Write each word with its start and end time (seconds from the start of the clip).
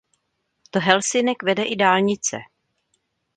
Do 0.71 0.79
Helsinek 0.79 1.41
vede 1.43 1.65
i 1.67 1.75
dálnice. 1.75 2.49